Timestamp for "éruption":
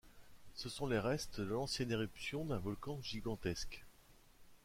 1.91-2.43